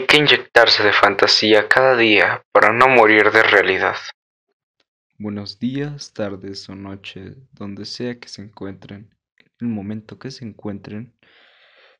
[0.00, 3.96] Hay que inyectarse de fantasía cada día para no morir de realidad.
[5.18, 10.46] Buenos días, tardes o noches, donde sea que se encuentren, en el momento que se
[10.46, 11.14] encuentren.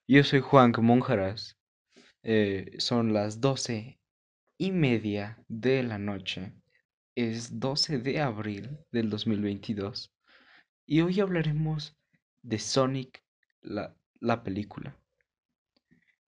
[0.08, 1.58] Yo soy Juan Monjaras.
[2.22, 4.00] Eh, son las doce
[4.56, 6.54] y media de la noche.
[7.14, 10.10] Es 12 de abril del 2022.
[10.86, 11.98] Y hoy hablaremos
[12.40, 13.22] de Sonic,
[13.60, 14.96] la, la película.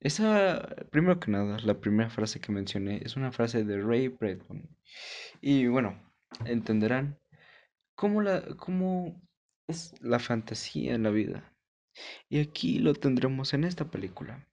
[0.02, 4.68] Esa, primero que nada, la primera frase que mencioné es una frase de Ray Bradbury.
[5.40, 5.96] Y bueno,
[6.44, 7.20] entenderán
[7.94, 9.22] cómo, la, cómo
[9.68, 11.54] es la fantasía en la vida.
[12.28, 14.48] Y aquí lo tendremos en esta película,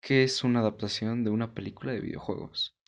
[0.00, 2.78] que es una adaptación de una película de videojuegos.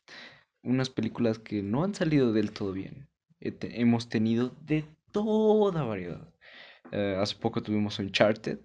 [0.63, 3.09] Unas películas que no han salido del todo bien.
[3.41, 6.33] Hemos tenido de toda variedad.
[6.93, 8.59] Eh, hace poco tuvimos Uncharted.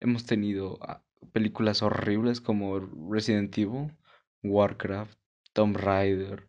[0.00, 3.96] Hemos tenido ah, películas horribles como Resident Evil,
[4.42, 5.18] Warcraft,
[5.52, 6.48] Tomb Raider.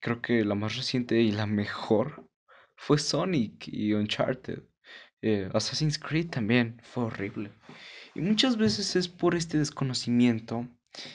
[0.00, 2.28] Creo que la más reciente y la mejor
[2.76, 4.62] fue Sonic y Uncharted.
[5.20, 7.52] Eh, Assassin's Creed también fue horrible.
[8.14, 10.68] Y muchas veces es por este desconocimiento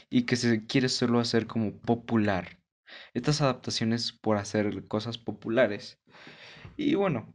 [0.09, 2.59] y que se quiere solo hacer como popular.
[3.13, 5.99] Estas adaptaciones por hacer cosas populares.
[6.77, 7.33] Y bueno,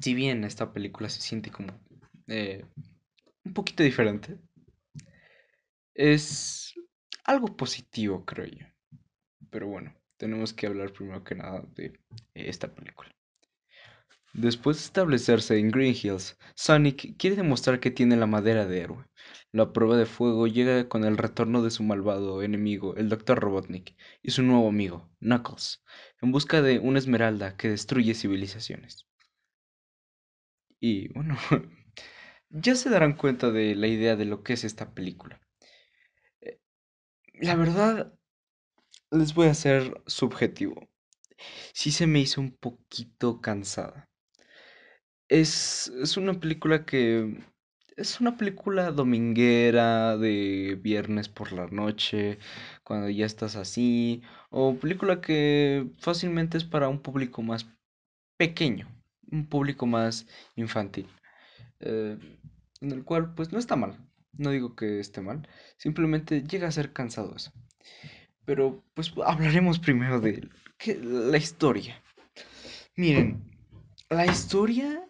[0.00, 1.72] si bien esta película se siente como
[2.28, 2.64] eh,
[3.44, 4.38] un poquito diferente.
[5.94, 6.74] Es
[7.24, 8.66] algo positivo, creo yo.
[9.50, 12.00] Pero bueno, tenemos que hablar primero que nada de
[12.34, 13.14] esta película.
[14.34, 19.04] Después de establecerse en Green Hills, Sonic quiere demostrar que tiene la madera de héroe.
[19.52, 23.38] La prueba de fuego llega con el retorno de su malvado enemigo, el Dr.
[23.38, 25.84] Robotnik, y su nuevo amigo, Knuckles,
[26.20, 29.06] en busca de una esmeralda que destruye civilizaciones.
[30.80, 31.36] Y bueno,
[32.54, 35.40] ya se darán cuenta de la idea de lo que es esta película.
[36.40, 36.60] Eh,
[37.34, 38.14] la verdad,
[39.10, 40.88] les voy a ser subjetivo.
[41.74, 44.08] Sí se me hizo un poquito cansada.
[45.28, 47.44] Es, es una película que...
[47.96, 52.38] Es una película dominguera de viernes por la noche,
[52.82, 54.20] cuando ya estás así,
[54.50, 57.66] o película que fácilmente es para un público más
[58.36, 58.88] pequeño,
[59.30, 60.26] un público más
[60.56, 61.08] infantil.
[61.80, 62.18] Eh,
[62.80, 63.96] en el cual pues no está mal,
[64.32, 67.52] no digo que esté mal, simplemente llega a ser cansado eso.
[68.44, 70.48] Pero pues hablaremos primero de
[71.02, 72.02] la historia.
[72.96, 73.42] Miren,
[74.10, 75.04] la historia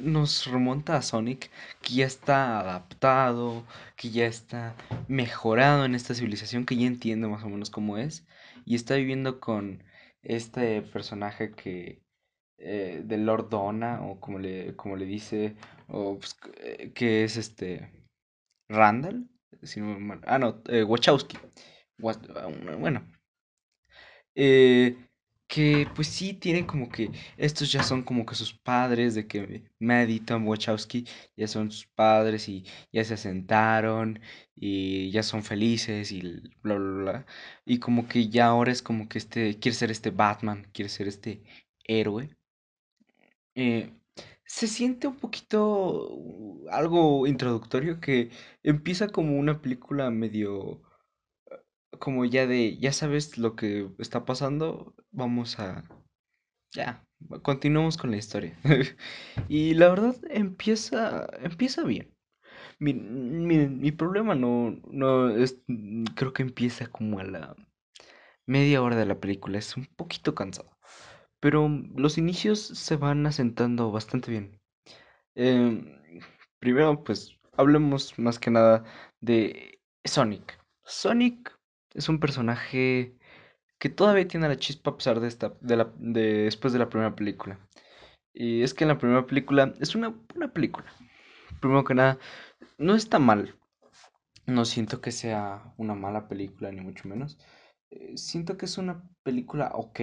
[0.00, 1.50] nos remonta a Sonic,
[1.82, 3.64] que ya está adaptado,
[3.96, 4.74] que ya está
[5.08, 8.26] mejorado en esta civilización, que ya entiende más o menos cómo es,
[8.64, 9.82] y está viviendo con
[10.22, 12.02] este personaje que
[12.60, 15.56] eh, de Lord Donna, o como le, como le dice,
[15.88, 17.90] o pues, eh, que es este
[18.68, 19.28] Randall,
[20.26, 21.38] ah no, eh, Wachowski,
[22.36, 22.48] ah,
[22.78, 23.04] bueno,
[24.34, 24.96] eh,
[25.48, 29.64] que pues sí tiene como que estos ya son como que sus padres, de que
[29.80, 31.06] Maddie Wachowski
[31.36, 34.20] ya son sus padres y ya se asentaron
[34.54, 36.22] y ya son felices y
[36.62, 37.26] bla bla bla.
[37.64, 41.08] Y como que ya ahora es como que este, quiere ser este Batman, quiere ser
[41.08, 41.42] este
[41.84, 42.30] héroe.
[43.60, 43.92] Eh,
[44.46, 48.30] se siente un poquito uh, algo introductorio que
[48.62, 50.80] empieza como una película medio
[51.98, 55.84] como ya de ya sabes lo que está pasando, vamos a
[56.72, 57.04] ya,
[57.42, 58.58] continuamos con la historia.
[59.48, 62.14] y la verdad empieza empieza bien.
[62.78, 65.62] Mi, mi, problema no no es
[66.16, 67.56] creo que empieza como a la
[68.46, 70.79] media hora de la película, es un poquito cansado.
[71.40, 74.60] Pero los inicios se van asentando bastante bien.
[75.34, 75.98] Em,
[76.58, 78.84] primero, pues hablemos más que nada
[79.20, 80.58] de Sonic.
[80.84, 81.58] Sonic
[81.94, 83.16] es un personaje
[83.78, 86.88] que todavía tiene la chispa a pesar de esta, de la, de, después de la
[86.88, 87.58] primera película.
[88.32, 90.92] Y es que en la primera película es una buena película.
[91.60, 92.18] Primero que nada,
[92.78, 93.56] no está mal.
[94.46, 97.38] No siento que sea una mala película, ni mucho menos.
[97.90, 100.00] Eh, siento que es una película ok,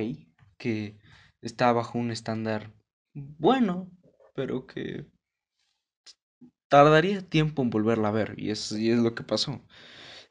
[0.58, 0.98] que
[1.42, 2.74] está bajo un estándar
[3.14, 3.90] bueno,
[4.36, 5.06] pero que
[6.68, 9.62] tardaría tiempo en volverla a ver, y es, y es lo que pasó.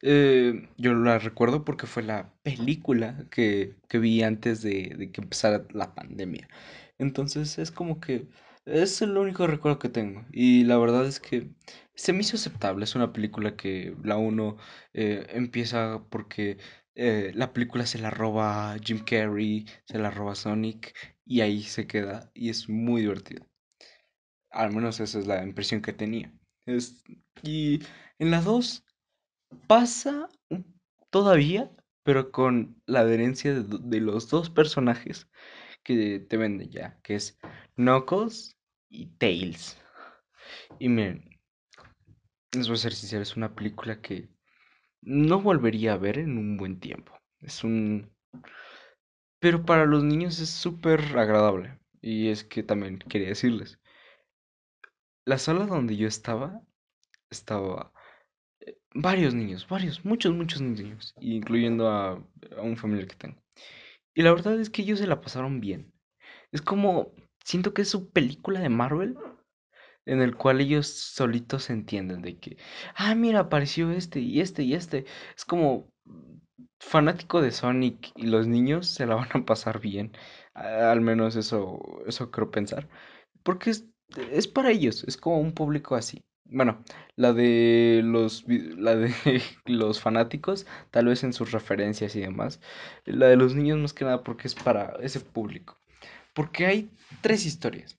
[0.03, 5.23] Eh, yo la recuerdo porque fue la película que, que vi antes de, de, que
[5.23, 6.49] empezara la pandemia.
[6.99, 8.29] Entonces es como que
[8.67, 10.27] es el único recuerdo que tengo.
[10.33, 11.51] Y la verdad es que
[11.95, 12.85] se me hizo aceptable.
[12.85, 14.57] Es una película que la uno
[14.95, 16.59] eh, empieza porque
[16.97, 20.95] eh, la película se la roba Jim Carrey, se la roba Sonic
[21.27, 23.47] y ahí se queda y es muy divertido.
[24.51, 26.33] Al menos esa es la impresión que tenía.
[26.65, 27.05] Es,
[27.43, 27.81] y
[28.19, 28.85] en la 2
[29.67, 30.31] pasa
[31.11, 31.71] todavía,
[32.03, 35.29] pero con la adherencia de, de los dos personajes
[35.85, 37.39] que te venden ya, que es
[37.77, 38.57] Knuckles
[38.89, 39.77] y Tails.
[40.79, 41.29] Y miren,
[42.53, 44.29] les voy a ser sincero, es una película que
[45.07, 47.19] no volvería a ver en un buen tiempo.
[47.41, 48.11] Es un...
[49.39, 51.79] Pero para los niños es súper agradable.
[52.03, 53.81] Y es que también quería decirles,
[55.25, 56.61] la sala donde yo estaba,
[57.31, 57.93] estaba
[58.61, 62.13] eh, varios niños, varios, muchos, muchos niños, incluyendo a,
[62.57, 63.43] a un familiar que tengo.
[64.15, 65.93] Y la verdad es que ellos se la pasaron bien.
[66.53, 67.13] Es como,
[67.45, 69.17] siento que es su película de Marvel,
[70.07, 72.57] en el cual ellos solitos se entienden de que,
[72.95, 75.05] ah, mira, apareció este y este y este.
[75.37, 75.91] Es como
[76.81, 80.13] fanático de Sonic y los niños se la van a pasar bien.
[80.55, 82.89] Al menos eso, eso creo pensar.
[83.43, 83.87] Porque es,
[84.33, 86.25] es para ellos, es como un público así.
[86.49, 86.85] Bueno,
[87.17, 89.13] la de los, la de
[89.67, 92.61] los fanáticos, tal vez en sus referencias y demás.
[93.05, 95.79] La de los niños más que nada porque es para ese público.
[96.35, 96.91] Porque hay
[97.23, 97.99] tres historias,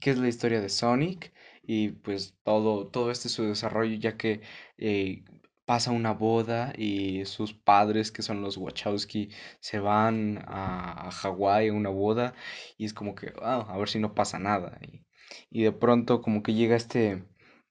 [0.00, 1.32] que es la historia de Sonic
[1.66, 4.40] y pues todo, todo este su desarrollo, ya que
[4.78, 5.24] eh,
[5.64, 9.30] pasa una boda y sus padres, que son los Wachowski,
[9.60, 12.34] se van a, a Hawái a una boda
[12.78, 14.78] y es como que, "Ah, a ver si no pasa nada.
[14.82, 15.04] Y,
[15.50, 17.24] y de pronto como que llega este,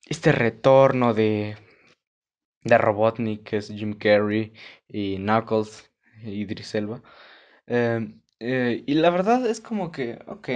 [0.08, 1.58] este retorno de,
[2.64, 4.54] de Robotnik, que es Jim Carrey,
[4.88, 5.92] y Knuckles,
[6.24, 7.02] y Idris Elba.
[7.68, 10.50] Em, eh, y la verdad es como que, ok,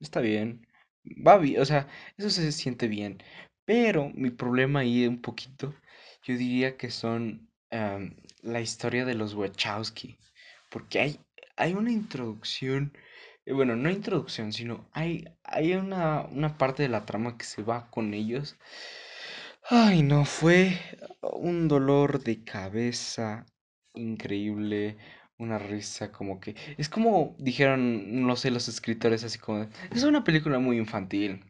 [0.00, 0.66] está bien,
[1.16, 3.22] va o sea, eso se siente bien.
[3.64, 5.74] Pero mi problema ahí un poquito,
[6.22, 7.48] yo diría que son
[8.42, 10.18] la historia de los Wachowski.
[10.70, 11.20] Porque hay,
[11.56, 12.92] hay una introducción,
[13.46, 17.62] eh, bueno, no introducción, sino hay, hay una, una parte de la trama que se
[17.62, 18.56] va con ellos.
[19.68, 20.78] Ay, no, fue
[21.22, 23.46] un dolor de cabeza
[23.94, 24.96] increíble,
[25.40, 26.54] una risa como que...
[26.78, 29.68] Es como dijeron, no sé, los escritores así como...
[29.94, 31.44] Es una película muy infantil.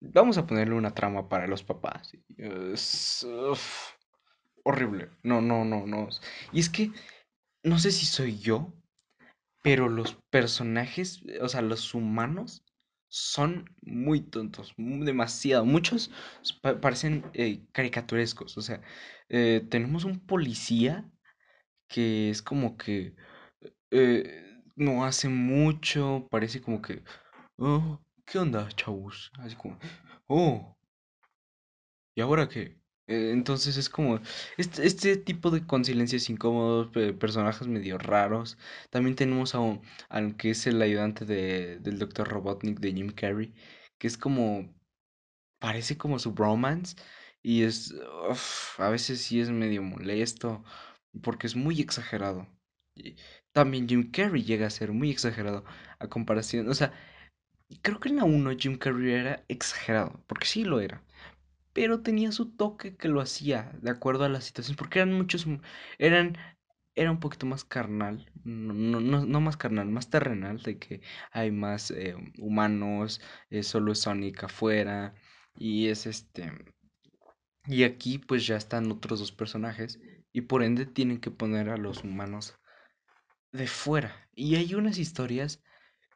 [0.00, 2.12] Vamos a ponerle una trama para los papás.
[2.38, 3.26] Es
[4.64, 5.10] horrible.
[5.22, 6.08] No, no, no, no.
[6.52, 6.90] Y es que
[7.64, 8.72] no sé si soy yo,
[9.62, 12.64] pero los personajes, o sea, los humanos
[13.08, 15.64] son muy tontos, demasiado.
[15.66, 16.12] Muchos
[16.62, 18.58] pa- parecen eh, caricaturescos.
[18.58, 18.82] O sea,
[19.28, 21.10] eh, tenemos un policía
[21.94, 23.14] que es como que
[23.92, 27.04] eh, no hace mucho, parece como que,
[27.58, 29.32] oh, ¿qué onda, chavos?
[29.40, 29.78] Así como,
[30.28, 30.76] oh,
[32.14, 32.78] ¿y ahora qué?
[33.06, 34.20] Eh, entonces es como
[34.56, 38.56] este, este tipo de conciencias incómodos, pe- personajes medio raros.
[38.90, 39.58] También tenemos a
[40.08, 43.52] al que es el ayudante de, del Doctor Robotnik de Jim Carrey,
[43.98, 44.74] que es como
[45.60, 46.96] parece como su bromance
[47.42, 47.94] y es,
[48.78, 50.64] a veces sí es medio molesto
[51.22, 52.46] porque es muy exagerado.
[53.52, 55.64] También Jim Carrey llega a ser muy exagerado
[55.98, 56.92] a comparación, o sea,
[57.82, 61.02] creo que en la uno Jim Carrey era exagerado, porque sí lo era,
[61.74, 65.46] pero tenía su toque que lo hacía de acuerdo a la situación, porque eran muchos,
[65.46, 65.60] mu-
[65.98, 66.38] eran,
[66.96, 71.02] era un poquito más carnal, no, no, no, no más carnal, más terrenal, de que
[71.32, 73.20] hay más eh, humanos,
[73.50, 75.14] eh, solo es Sonic afuera,
[75.56, 76.52] y es este,
[77.66, 79.98] y aquí pues ya están otros dos personajes,
[80.34, 82.58] y por ende tienen que poner a los humanos
[83.52, 85.62] de fuera, y hay unas historias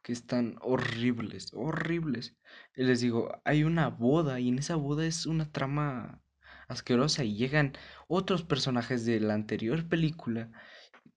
[0.03, 2.37] que están horribles, horribles.
[2.75, 6.23] Y les digo, hay una boda y en esa boda es una trama
[6.69, 7.75] asquerosa y llegan
[8.09, 10.51] otros personajes de la anterior película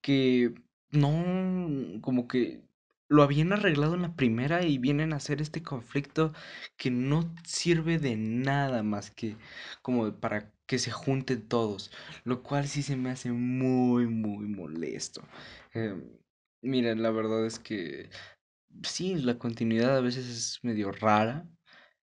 [0.02, 0.54] que
[0.90, 2.62] no, como que
[3.08, 6.32] lo habían arreglado en la primera y vienen a hacer este conflicto
[6.76, 9.36] que no sirve de nada más que
[9.82, 11.90] como para que se junten todos,
[12.24, 15.22] lo cual sí se me hace muy, muy molesto.
[15.74, 16.02] Em,
[16.62, 18.08] mira, la verdad es que
[18.84, 21.46] Sí, la continuidad a veces es medio rara,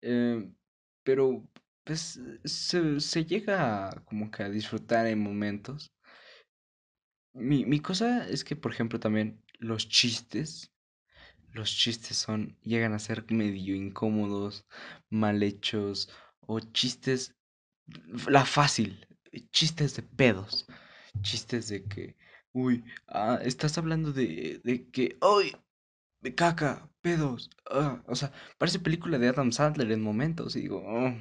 [0.01, 0.51] eh,
[1.03, 1.47] pero
[1.85, 5.93] pues se, se llega a, como que a disfrutar en momentos.
[7.33, 10.71] Mi, mi cosa es que, por ejemplo, también los chistes,
[11.53, 14.65] los chistes son, llegan a ser medio incómodos,
[15.09, 16.09] mal hechos,
[16.41, 17.35] o chistes,
[18.27, 19.07] la fácil,
[19.51, 20.65] chistes de pedos,
[21.21, 22.15] chistes de que,
[22.53, 25.55] uy, ah, estás hablando de, de que, uy,
[26.21, 27.49] de caca, pedos.
[27.71, 30.55] ah, o sea, parece película de Adam Sandler en momentos.
[30.55, 31.13] Y digo, "Oh".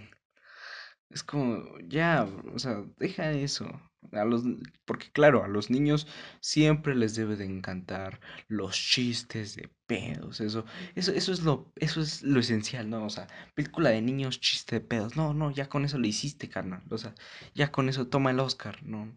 [1.13, 3.67] Es como, ya, o sea, deja eso.
[4.13, 4.43] A los,
[4.85, 6.07] porque claro, a los niños
[6.41, 10.65] siempre les debe de encantar los chistes de pedos, eso,
[10.97, 13.05] eso, eso es lo, eso es lo esencial, ¿no?
[13.05, 15.17] O sea, película de niños, chiste de pedos.
[15.17, 16.83] No, no, ya con eso lo hiciste, carnal.
[16.91, 17.15] O sea,
[17.55, 19.15] ya con eso toma el Oscar, no.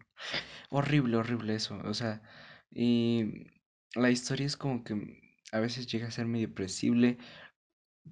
[0.70, 1.78] Horrible, horrible eso.
[1.84, 2.22] O sea,
[2.70, 3.48] y
[3.94, 5.20] la historia es como que
[5.52, 7.18] a veces llega a ser medio predecible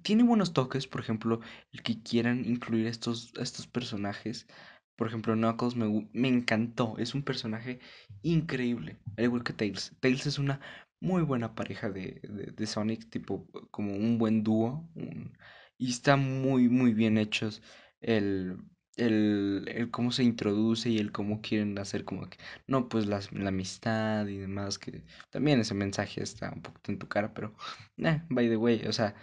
[0.01, 1.39] tiene buenos toques, por ejemplo,
[1.71, 4.47] el que quieran incluir estos, estos personajes.
[4.95, 7.79] Por ejemplo, Knuckles me, me encantó, es un personaje
[8.21, 9.93] increíble, al igual que Tails.
[9.99, 10.61] Tails es una
[11.01, 12.21] muy buena pareja de,
[12.55, 14.89] de, Sonic, tipo como un buen dúo,
[15.77, 17.61] y está muy, muy bien hechos
[18.01, 18.57] el,
[18.95, 22.37] el, el cómo se introduce y el cómo quieren hacer como que,
[22.67, 26.99] no, pues las- la amistad y demás, que también ese mensaje está un poquito en
[26.99, 27.53] tu cara, pero,
[27.97, 29.15] eh, by the way, o sea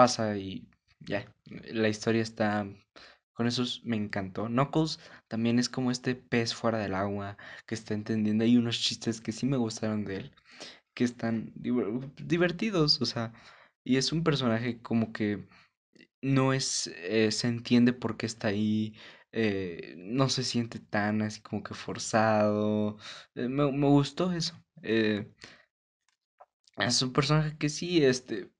[0.00, 0.68] pasa y
[1.00, 1.32] ya,
[1.72, 2.66] la historia está...
[3.34, 4.46] Con esos me encantó.
[4.48, 8.44] Knuckles también es como este pez fuera del agua que está entendiendo.
[8.44, 10.32] Hay unos chistes que sí me gustaron de él,
[10.94, 13.32] que están diver- divertidos, o sea,
[13.84, 15.48] y es un personaje como que
[16.22, 18.94] no es, eh, se entiende por qué está ahí,
[19.32, 22.98] eh, no se siente tan así como que forzado.
[23.34, 24.54] eh, me, me gustó eso.
[26.78, 28.50] es un personaje que sí, este,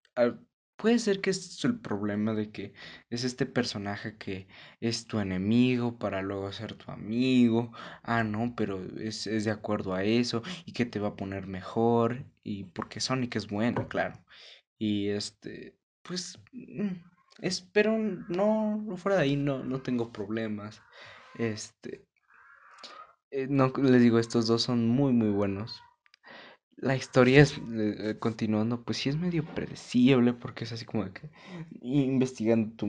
[0.81, 2.73] puede ser que es el problema de que
[3.11, 4.49] es este personaje que
[4.81, 7.73] es tu enemigo para luego ser tu amigo.
[8.03, 11.47] Ah, no, pero es, es de acuerdo a eso y que te va a poner
[11.47, 14.25] mejor y porque Sonic es bueno, claro.
[14.79, 16.89] Y este, pues, mm,
[17.43, 20.81] es, pero no, fuera de ahí no, no tengo problemas.
[21.39, 22.07] Este,
[23.31, 25.83] eh, no, les digo, estos dos son muy, muy buenos.
[26.81, 27.61] La historia es, eh,
[28.11, 31.29] eh, continuando, pues sí es medio predecible porque es así como que
[31.83, 32.87] investigando tu,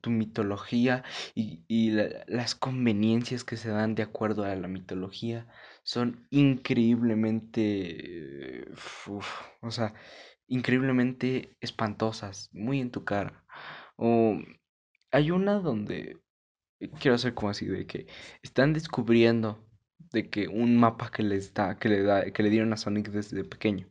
[0.00, 1.02] tu mitología
[1.34, 5.48] y, y la- las conveniencias que se dan de acuerdo a la mitología
[5.82, 8.72] son increíblemente, eh,
[9.60, 9.94] o sea,
[10.46, 13.44] increíblemente espantosas, muy en tu cara.
[13.96, 14.38] O
[15.10, 16.18] hay una donde
[17.00, 18.06] quiero hacer como así de que
[18.42, 19.67] están descubriendo
[20.12, 23.08] de que un mapa que les da, que le da, que le dieron a Sonic
[23.10, 23.88] desde pequeño,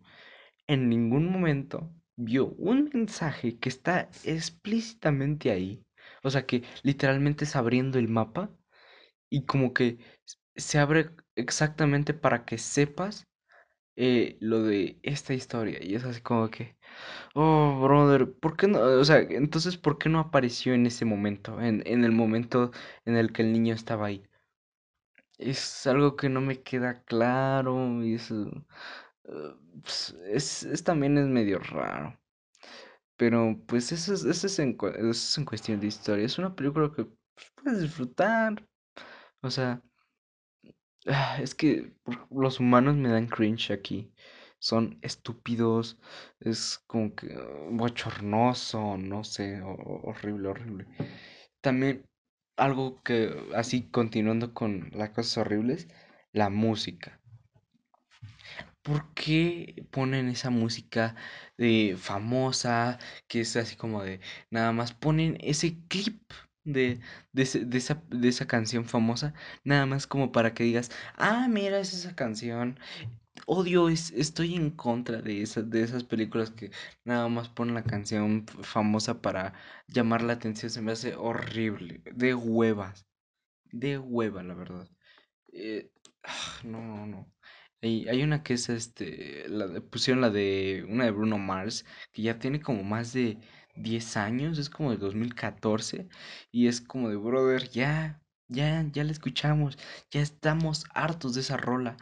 [0.68, 5.86] en ningún momento vio un mensaje que está explícitamente ahí.
[6.24, 8.52] O sea que literalmente es abriendo el mapa
[9.30, 10.00] y como que
[10.56, 13.28] se abre exactamente para que sepas
[13.96, 15.80] eh, lo de esta historia.
[15.84, 16.78] Y es así como que,
[17.36, 18.80] oh, brother, ¿por qué no?
[18.82, 21.62] O sea, entonces, ¿por qué no apareció en ese momento?
[21.62, 22.72] En, en el momento
[23.06, 24.24] en el que el niño estaba ahí.
[25.40, 28.46] Es algo que no me queda claro y es, eh,
[29.84, 32.18] pues, es, es- también es medio raro.
[33.18, 36.26] Pero pues eso es, es eso es en cuestión de historia.
[36.26, 38.68] Es una película que pues, puedes disfrutar.
[39.42, 39.82] O sea,
[41.08, 41.94] ah, es que
[42.32, 44.12] los humanos me dan cringe aquí.
[44.60, 46.00] Son estúpidos,
[46.40, 50.88] es como que uh, bochornoso, no sé, ho- ho- horrible, horrible.
[51.62, 52.06] También
[52.58, 55.88] algo que, así continuando con las cosas horribles,
[56.34, 57.22] la música.
[58.82, 61.16] ¿Por qué ponen esa música
[61.58, 66.22] de famosa, que es así como de nada más ponen ese clip
[66.64, 67.00] de,
[67.34, 69.34] de, de esa, de esa canción famosa,
[69.64, 72.80] nada más como para que digas, ah, mira, es esa canción.
[73.50, 76.70] Odio, es, estoy en contra de esas, de esas películas que
[77.06, 79.54] nada más ponen la canción famosa para
[79.88, 83.06] llamar la atención, se me hace horrible, de huevas,
[83.66, 84.90] de hueva, la verdad.
[85.54, 85.92] Eh,
[86.24, 87.34] ah, no, no, no.
[87.82, 92.24] Hay, hay una que es este, la pusieron la de, una de Bruno Mars, que
[92.24, 93.40] ya tiene como más de
[93.76, 96.10] 10 años, es como de 2014,
[96.52, 99.78] y es como de, brother, ya, ya, ya la escuchamos,
[100.12, 101.98] ya estamos hartos de esa rola.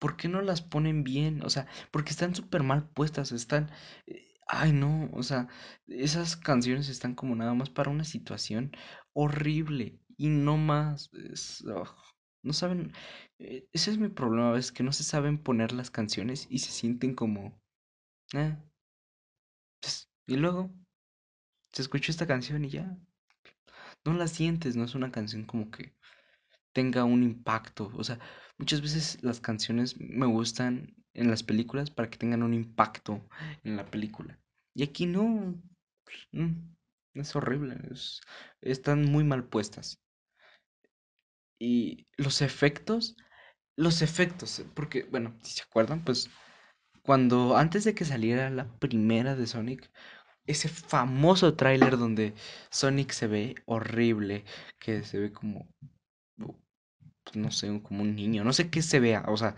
[0.00, 1.44] ¿Por qué no las ponen bien?
[1.44, 3.70] O sea, porque están súper mal puestas, están,
[4.08, 5.48] eh, ay no, o sea,
[5.88, 8.72] esas canciones están como nada más para una situación
[9.14, 11.10] horrible y no más.
[12.42, 12.92] No saben,
[13.38, 16.70] eh, ese es mi problema, es que no se saben poner las canciones y se
[16.72, 17.60] sienten como,
[18.34, 18.58] ah,
[19.80, 20.70] pues, y luego
[21.72, 22.96] se escuchó esta canción y ya,
[24.04, 25.94] no la sientes, no es una canción como que
[26.72, 28.20] tenga un impacto, o sea,
[28.60, 33.22] muchas veces las canciones me gustan en las películas para que tengan un impacto
[33.64, 34.38] en la película,
[34.76, 35.56] y aquí no,
[36.32, 36.52] mm,
[37.14, 38.20] es horrible, es-
[38.62, 40.00] están muy mal puestas,
[41.58, 43.16] y los efectos,
[43.76, 46.30] los efectos, porque, bueno, si se acuerdan, pues
[47.04, 49.90] Cuando antes de que saliera la primera de Sonic,
[50.46, 52.34] ese famoso tráiler donde
[52.70, 54.44] Sonic se ve horrible,
[54.80, 55.68] que se ve como,
[56.38, 56.50] pues,
[57.34, 59.56] no sé, como un niño, no sé qué se vea, o sea,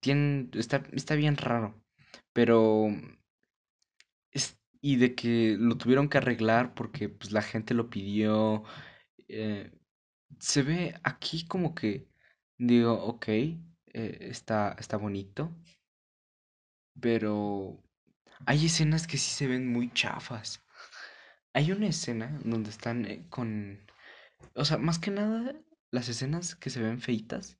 [0.00, 1.82] tiene, está, está bien raro,
[2.32, 2.88] pero
[4.30, 8.64] es, y de que lo tuvieron que arreglar porque pues la gente lo pidió,
[9.28, 9.70] eh,
[10.38, 12.08] se ve aquí como que
[12.58, 13.58] digo, ok, eh,
[13.94, 15.54] está, está bonito,
[17.00, 17.82] pero
[18.46, 20.64] hay escenas que sí se ven muy chafas.
[21.54, 23.80] Hay una escena donde están eh, con...
[24.54, 25.54] O sea, más que nada,
[25.92, 27.58] las escenas que se ven feitas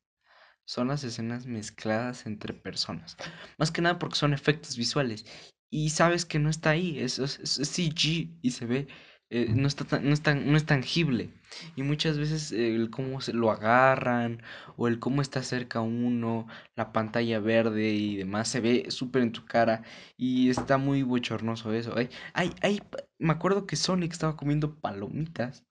[0.64, 3.16] son las escenas mezcladas entre personas.
[3.58, 5.26] Más que nada porque son efectos visuales.
[5.70, 7.32] Y sabes que no está ahí, es, es,
[7.68, 8.88] CG y se ve,
[9.30, 11.30] eh, no, está no, es tan- no es tangible.
[11.76, 14.42] Y muchas veces eh, el cómo se lo agarran
[14.76, 16.46] o el cómo está cerca uno,
[16.76, 19.82] la pantalla verde y demás, se ve súper en tu cara
[20.16, 21.94] y está muy bochornoso eso.
[21.96, 25.64] Ay, ay, ay, pa- me acuerdo que Sonic estaba comiendo palomitas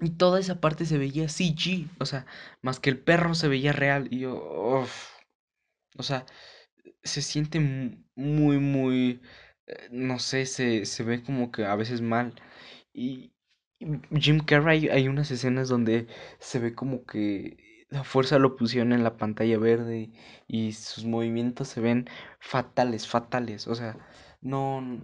[0.00, 2.26] y toda esa parte se veía CG, o sea,
[2.62, 4.34] más que el perro se veía real y yo,
[4.82, 4.92] uf,
[5.96, 6.26] o sea,
[7.02, 9.22] se siente mu- muy, muy,
[9.66, 12.34] eh, no sé, se, se ve como que a veces mal.
[12.92, 13.32] Y
[14.20, 16.08] Jim Carrey, hay unas escenas donde
[16.40, 20.10] se ve como que la fuerza lo pusieron en la pantalla verde
[20.48, 22.08] y sus movimientos se ven
[22.40, 23.96] fatales, fatales, o sea,
[24.42, 25.02] no,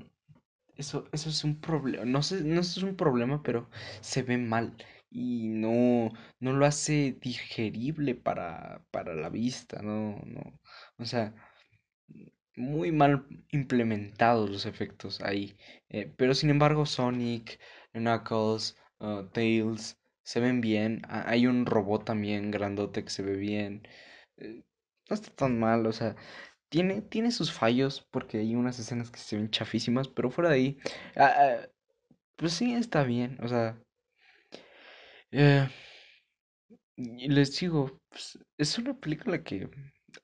[0.77, 3.69] eso, eso es un problema, no sé, no es un problema, pero
[4.01, 4.77] se ve mal
[5.11, 10.59] y no, no lo hace digerible para, para la vista, no, no,
[10.99, 11.35] o sea,
[12.57, 15.57] muy mal implementados los efectos ahí,
[15.89, 17.59] eh, pero sin embargo Sonic,
[17.93, 23.37] Knuckles, uh, Tails se ven bien, ha- hay un robot también grandote que se ve
[23.37, 23.87] bien,
[24.37, 24.63] eh,
[25.11, 26.17] no está tan mal, o sea,
[26.75, 30.57] tiene, tiene sus fallos porque hay unas escenas que se ven chafísimas, pero fuera de
[30.57, 30.79] ahí,
[31.15, 31.69] ah, ah,
[32.37, 33.79] pues sí está bien, o sea,
[35.33, 35.69] eh,
[36.97, 39.71] les digo, pues, es una película que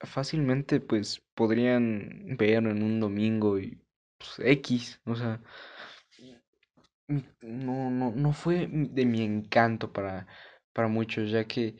[0.01, 3.81] fácilmente pues podrían ver en un domingo y
[4.17, 5.41] pues, X, o sea,
[7.41, 10.27] no, no, no fue de mi encanto para,
[10.73, 11.75] para muchos, ya que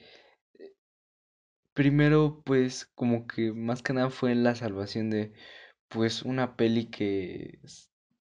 [1.74, 5.34] primero pues como que más que nada fue la salvación de
[5.90, 7.60] pues una peli que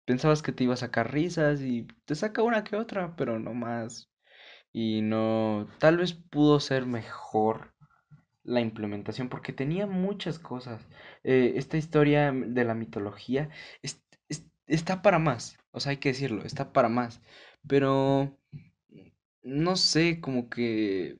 [0.06, 3.54] pensabas que te iba a sacar risas y te saca una que otra, pero no
[3.54, 4.10] más.
[4.74, 7.74] Y no, tal vez pudo ser mejor
[8.44, 10.88] la implementación porque tenía muchas cosas.
[11.24, 13.50] Eh, esta historia de la mitología
[13.84, 17.22] es- es- está para más, o sea, hay que decirlo, está para más.
[17.68, 18.38] Pero
[19.44, 21.20] no sé, como que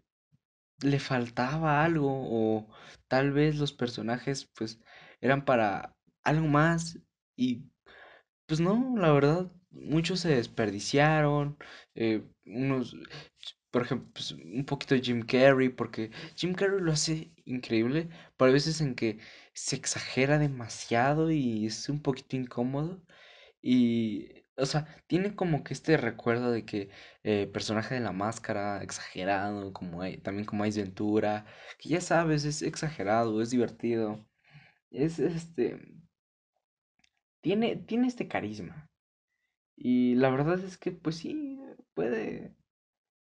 [0.84, 2.68] le faltaba algo o
[3.08, 4.80] tal vez los personajes pues
[5.22, 7.00] eran para algo más
[7.36, 7.64] y
[8.46, 11.58] pues no, la verdad, muchos se desperdiciaron,
[11.96, 12.96] eh, unos,
[13.72, 18.54] por ejemplo, pues, un poquito Jim Carrey, porque Jim Carrey lo hace increíble, pero hay
[18.54, 19.20] veces en que
[19.54, 23.04] se exagera demasiado y es un poquito incómodo.
[23.62, 26.90] Y, o sea, tiene como que este recuerdo de que
[27.24, 31.46] eh, personaje de la máscara, exagerado, como hay- también como Ace Ventura,
[31.80, 34.26] que ya sabes, es exagerado, es divertido,
[34.92, 35.80] es este,
[37.42, 38.90] tiene, tiene este carisma.
[39.78, 41.60] Y la verdad es que, pues sí,
[41.96, 42.56] puede,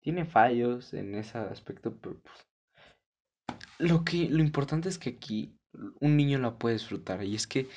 [0.01, 2.47] tiene fallos en ese aspecto, pero pues,
[3.79, 5.57] lo que, lo importante es que aquí
[5.99, 7.23] un niño la puede disfrutar.
[7.23, 7.67] Y es que,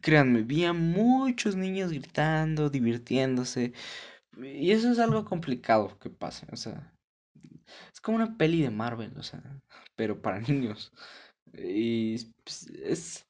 [0.00, 3.72] créanme, vi a muchos niños gritando, divirtiéndose.
[4.38, 6.92] Y eso es algo complicado que pase, o sea,
[7.92, 9.42] es como una peli de Marvel, o sea,
[9.96, 10.92] pero para niños.
[11.52, 13.26] Y pues, es,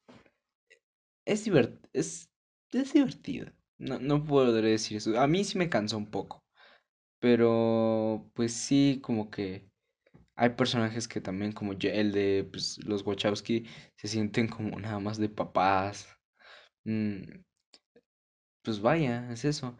[1.25, 2.29] es, divert, es,
[2.71, 3.53] es.
[3.79, 4.25] No, no
[4.71, 5.19] decir eso.
[5.19, 6.43] A mí sí me cansó un poco.
[7.19, 9.69] Pero, pues sí, como que
[10.35, 15.17] hay personajes que también, como el de pues, los Wachowski, se sienten como nada más
[15.17, 16.16] de papás.
[16.87, 17.43] Mm,
[18.63, 19.77] pues vaya, es eso.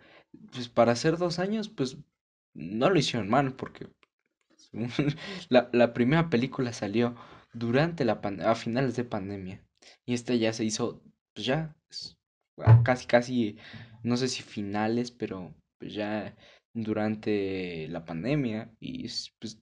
[0.52, 1.98] Pues para hacer dos años, pues
[2.54, 3.88] no lo hicieron mal, porque
[5.50, 7.15] la, la primera película salió
[7.54, 9.63] durante la a finales de pandemia.
[10.06, 11.02] Y esta ya se hizo,
[11.34, 11.76] pues ya,
[12.84, 13.58] casi, casi,
[14.04, 16.36] no sé si finales, pero pues ya
[16.74, 18.72] durante la pandemia.
[18.80, 19.08] Y
[19.39, 19.62] pues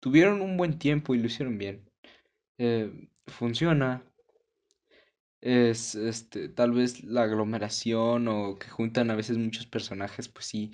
[0.00, 1.90] tuvieron un buen tiempo y lo hicieron bien.
[2.58, 4.04] Eh, funciona.
[5.44, 10.72] Es este, tal vez la aglomeración o que juntan a veces muchos personajes, pues sí,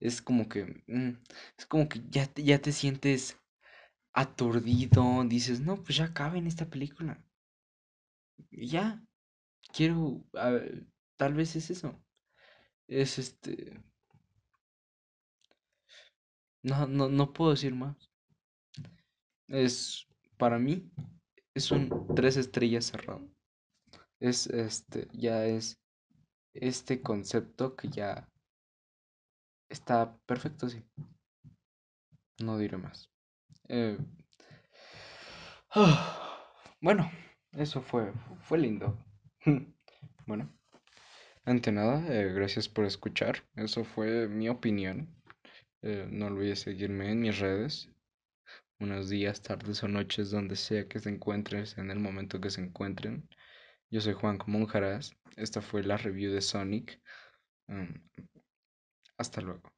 [0.00, 1.18] es como que, mm,
[1.58, 3.36] es como que ya te, ya te sientes
[4.14, 7.24] aturdido, dices, no, pues ya acaben esta película.
[8.52, 9.02] Ya,
[9.74, 12.00] quiero, ver, tal vez es eso.
[12.88, 13.80] Es este...
[16.64, 18.10] No, no, no puedo decir más.
[19.46, 20.90] Es, para mí,
[21.54, 23.28] es un tres estrellas cerrado.
[24.22, 25.80] Es este, ya es
[26.54, 28.28] este concepto que ya
[29.68, 30.80] está perfecto, sí.
[32.38, 33.10] No diré más.
[33.68, 33.98] Eh,
[36.80, 37.10] bueno,
[37.50, 38.96] eso fue, fue lindo.
[40.28, 40.56] bueno,
[41.44, 43.42] ante nada, eh, gracias por escuchar.
[43.56, 45.12] Eso fue mi opinión.
[45.82, 47.90] Eh, no olvides seguirme en mis redes.
[48.78, 52.60] Unos días, tardes o noches, donde sea que se encuentren, en el momento que se
[52.60, 53.28] encuentren.
[53.92, 55.12] Yo soy Juan Monjaraz.
[55.36, 57.00] Esta fue la review de Sonic.
[57.68, 57.94] Mm,
[59.16, 59.72] hasta luego.